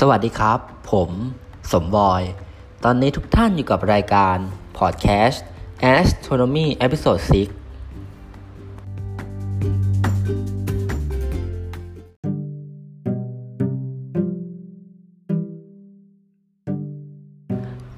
[0.00, 0.60] สวัสดีครับ
[0.92, 1.10] ผม
[1.72, 2.22] สมบอย
[2.84, 4.36] ตอนนี้ทุกท่านอยู่กับรายการ
[4.78, 5.38] Podcast
[5.94, 7.65] Astronomy Episode 6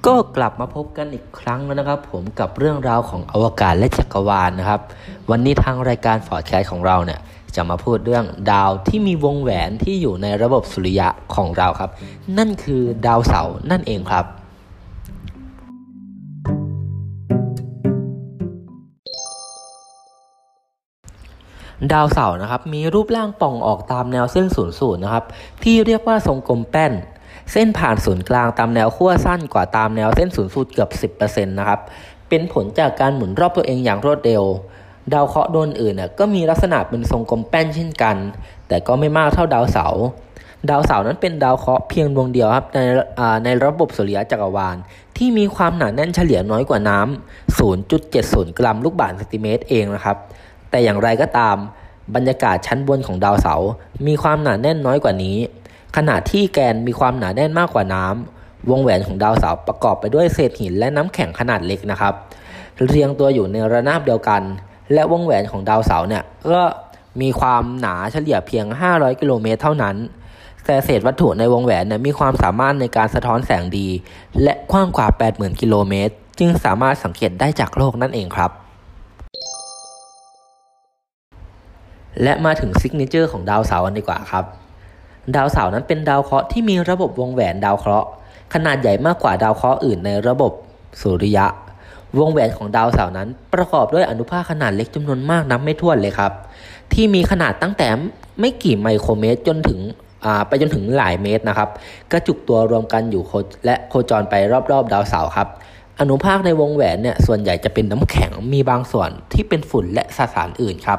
[0.08, 4.80] ก็กลับมาพบกันอีกครั้งแล้วนะครับ ผมกับเรื่องราวของอวกาศและจักรวาลนะครับ
[5.30, 7.20] วันนี้ทางรายการ Podcast ของเราเนี่ย
[7.56, 11.90] จะมาพูดเรื่องดาวที่มีวงแหวนที่อยู่ในระบบสุริยะของเราครับ
[12.38, 14.24] นั่นคือดาวเสาร์นั่นเองครับ
[21.92, 25.24] ดาวเสาร์นะครับมีรูปร่างป่องออกตามแนวเส้นศูนย์สูตรนะครับ
[25.62, 26.94] ที่เรียกว่าทรงกลมแป้น
[27.52, 31.80] เส้นผ่านศูนย์กลางตามแนวขั้วสั้นกว่าตามแนวเส้นศูนย์สูตรเกือบ 10%นะครับ
[32.28, 34.44] เป็นผลจากการหมุนรอบตัวเองอย่างรวดเร็ว
[35.12, 38.16] ดาวเคราะห์ดวงอื่นน่ยก็มีลักษณะเป็นทรงกลมแป้นเช่นกัน
[38.68, 40.04] แต่ก็ไม่มากเท่าดาวเสาร์
[40.70, 42.78] ดาวเสาร์นั้นเป็นดาวเคราะห์เพียงดวงเดียวครับใน
[43.44, 44.76] ในระบบสุริยะจักรวาล
[45.16, 50.16] ที่มีความหนาแน่นเฉลี่ยน้อยกว่าน้ำ 0.70 กรัมลูกบาศก์เซนติเมตรเองนะครับ
[50.70, 51.56] แต่อย่างไรก็ตาม
[52.14, 53.68] บรรยากาศชั้นบนของดาวเสาร์
[54.06, 55.36] มีความหนาแน่นน้อยกว่านี้
[56.00, 62.14] ขณะที่แกนมีความหนาแน่นมากกว่าน้ำวงแหวนของดาวเสาร์ประกอบไปด้วยเศษหินและน้ำแข็งขนาดเล็กนะครับ
[62.86, 64.42] เรียงตัวอยู่ในระนาบเดียวกัน
[64.92, 66.62] และวงแหวนของดาวเสาร์เนี่ยก็
[67.20, 69.96] มีความหนาเฉลี่ยเพียง 500 กิโลเมตรเท่านั้น
[70.66, 73.88] แต่เศษวัตถุในวงแหวนเนี่ยมีความสามารถในการสะท้อนแสงดี
[74.42, 78.50] และกว้างกว่า 80,000 กิโลเมตร จึงสามารถสังเกตได้จากโลกนั่นเองครับ
[82.22, 84.46] และมาถึง signature ของดาวเสาร์กันดีกว่าครับ
[85.36, 88.08] ดาวเสาร์นั้นเป็นดาวเคราะห์ที่มีระบบวงแหวนดาวเคราะห์
[88.54, 90.52] ขนาดใหญ่มากกว่าดาวเคราะห์อื่นในระบบ
[91.00, 91.46] สุริยะ
[92.18, 96.32] วงแหวนของดาวเสาร์นั้นประกอบด้วยอนุภาคขนาดเล็กจำนวนมากนับไม่ถ้วนเลยครับ
[96.92, 97.88] ที่มีขนาดตั้งแต่
[98.40, 99.78] ไม่กี่ไมโครเมตรจนถึง
[100.48, 101.68] ไปจนถึงหลายเมตรนะครับ
[102.12, 103.22] กระจุกตัวรวมกันอยู่
[103.64, 104.34] และโคจรไป
[104.70, 105.48] รอบๆ ดาวเสาร์ครับ
[106.00, 110.98] อนุภาคในวงแหวนเนี่ยส่วนใหญ่จะเป็นน้ำแข็งมีบางส่วนที่เป็นฝุ่นและสสารอื่นครับ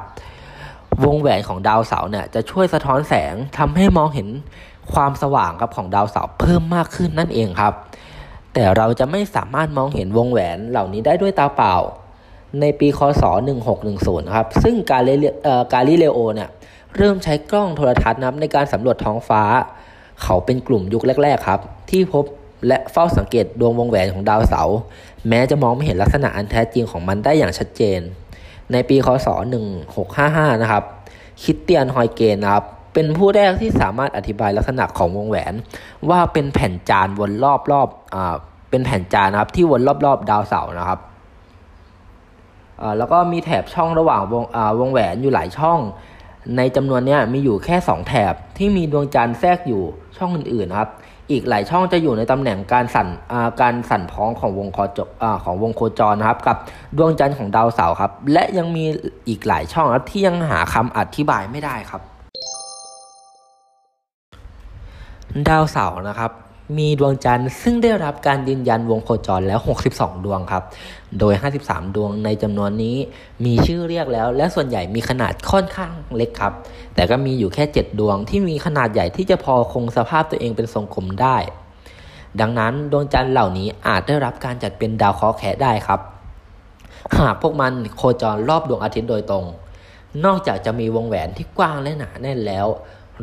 [1.03, 4.27] วงแหวนของดาวเสาร์เนี่ยจะช่วยสะท้อนแสงทำให้มองเห็น
[4.93, 7.73] ความสว่างครับของดาวเสาร์เพิ่มมากขึ้นนั่นเองครับ
[8.53, 11.75] แต่เราจะไม่สามารถมองเห็นวงแหวนเหล่านี้ได้ด้วยตาเปล่า
[12.61, 13.23] ในปีคศ
[13.79, 16.49] 1610 ครับ ซึ่งกาลิเลโอเนี่ย
[16.95, 19.43] เริ่มใช้กล้องโทรทัศน์นับในการสำรวจท้องฟ้า
[20.23, 22.25] เขาเป็นกลุ่มยุคแรก ๆ ครับ ที่พบ
[22.67, 24.77] และเฝ้าสังเกตดวงวงแหวนของดาวเสาร์
[25.29, 27.99] แม้จะมองไม่เห็นลักษณะอันแท้จริงของมันได้อย่างชัดเจน
[28.73, 29.27] ในปีคศ
[29.75, 30.83] 1655 นะครับ
[31.43, 35.53] คิดเตียนฮอยเกนนะครับ เป็นผู้แรกที่สามารถอธิบายลักษณะของวงแหวน
[36.09, 38.35] ว่าเป็นแผ่นจานวนรอบรอบอ่า
[38.69, 40.99] เป็นแผ่นจานนะครับที่วนรอบๆดาวเสาร์นะครับ
[42.81, 45.79] อ่าแล้วก็มีแถบช่องระหว่างวงอ่าวงแหวนอยู่หลายช่อง
[46.57, 49.83] ในจำนวนนี้มีอยู่แค่ 2 แถบที่มีดวงจันทร์แทรกอยู่
[50.17, 50.89] ช่องอื่นๆนะครับ
[51.31, 53.07] อีกหลายช่องจะอยู่ในตำแหน่งการสั่น
[53.61, 55.09] การสั่นพ้องของวงโคจร
[55.43, 56.57] ของวงโคจรนะครับกับ
[56.97, 58.85] ดวงจันทร์ของดาวเสาร์ครับ และยังมี
[59.27, 62.01] อีกหลายช่องครับที่ยังหาคำอธิบายไม่ได้ครับ
[65.49, 66.31] ดาวเสาร์นะครับ
[66.77, 69.59] มีดวงจันทร์ซึ่งได้รับการยืนยันวงโคจรแล้ว
[69.93, 70.63] 62 ดวงครับ
[71.19, 72.97] โดย 53 ดวงในจำนวนนี้
[73.45, 76.53] มีชื่อเรียกแล้ว และส่วนใหญ่มีขนาดค่อนข้างเล็กครับ
[76.95, 81.37] แต่ก็มีอยู่แค่ 7 ดวงที่มีขนาดใหญ่ที่จะพอคงสภาพตัวเองเป็นทรงกลมได้
[82.39, 85.99] ดังนั้นดวงจันทร์เหล่านี้อาจได้รับการจัดเป็นดาวเคราะห์แคะได้ครับ
[87.19, 89.45] หากพวกมันโคจรรอบดวงอาทิตย์โดยตรง
[90.25, 92.67] นอกจากจะมีวงแหวนที่กว้างและหนาแน่นแล้ว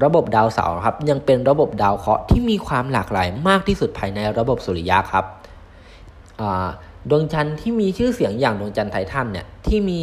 [0.05, 5.25] ระบบดาวเสาร์ครับยังเป็นระบบดาวเคราะห์ที่มีความหลากหลายมากที่สุดภายในระบบสุริยะครับ
[7.11, 10.01] ดวงจันทร์ที่มีชื่อเสียงอย่างดวงจันทร์ไททันเนี่ยที่มี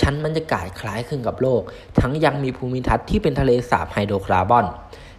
[0.00, 1.62] ชั้นบรรยากาศคล้ายคลึงกับโลก
[2.00, 4.66] ทั้งยังมีภูมิทัศน์ที่เป็นทะเลสาบไฮโดรคาร์บอน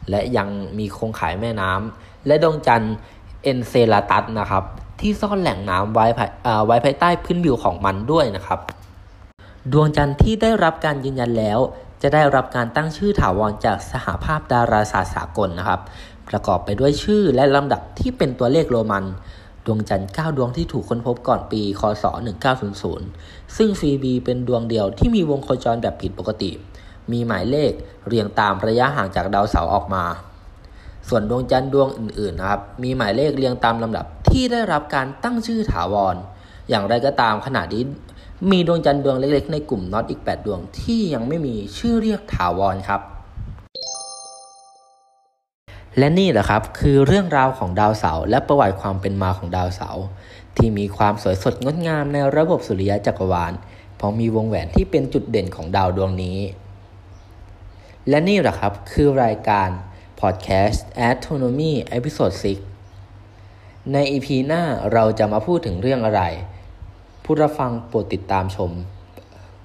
[0.09, 0.47] และยัง
[0.79, 2.95] มีโครงข่ายแม่น้ำและดวงจันทร์
[3.43, 4.63] เอนเซลาตัสนะครับ
[4.99, 6.05] ที่ซ่อนแหล่งน้ำไว้
[6.67, 8.59] ไว้ภายใต้พื้นผิวของมันด้วยนะครับ
[9.73, 11.59] ดวงจันทร์ที่ได้รับการยืนยันแล้ว
[12.05, 15.81] จะได้รับการตั้งชื่อถาวรจากสหภาพดาราศาสตร์สากลนะครับ
[16.29, 19.05] ประกอบไปด้วยชื่อและลำดับที่เป็นตัวเลขโรมัน
[19.65, 22.05] ดวงจันทร์ 9 ดวงที่ถูกค้นพบก่อนปี คศ
[22.79, 26.51] 1900 ซึ่งฟีบีเป็นดวงเดียวที่มีวงโคจรแบบผิดปกติ
[27.11, 27.71] มีหมายเลข
[28.07, 30.03] เรียงตามระยะห่างจากดาวเสาร์ออกมา
[31.09, 36.15] ส่วนดวงจันทร์ดวงอื่นๆนะครับ มีหมายเลขเรียงตามลำดับที่ได้รับการตั้งชื่อถาวร
[36.69, 37.83] อย่างไรก็ตามขณะนี้
[38.51, 43.01] มีดวงจันทร์ดวงเล็กๆ ในกลุ่มน็อตอีก 8 ดวงที่ยังไม่มีชื่อเรียกถาวรครับ
[45.97, 50.03] และนี่แหละครับคือเรื่องราวของดาวเสาร์และประวัติความเป็นมาของดาวเสาร์
[50.57, 53.53] ที่มีความสวยสดงดงามในระบบสุริยะจักรวาล
[53.95, 56.39] เพราะมีวงแหวนที่เป็นจุดเด่นของดาวดวงนี้
[58.09, 59.69] และนี่แหละครับคือรายการ
[60.19, 62.35] พ Podcast Astronomy Episode
[63.13, 64.63] 6ใน EP หน้า
[64.93, 66.21] เราจะมาพูดถึงเรื่องอะไร
[67.23, 68.71] ผู้รับฟังโปรดติดตามชม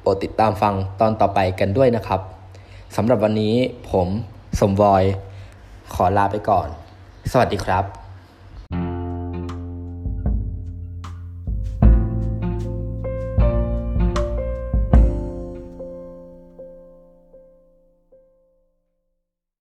[0.00, 2.20] โปรดติดตามฟังตอนต่อไปกันด้วยนะครับ
[2.96, 3.54] สำหรับวันนี้
[3.90, 4.08] ผม
[4.60, 5.04] สมวอย
[5.94, 6.68] ขอลาไปก่อน
[7.32, 7.97] สวัสดีครับ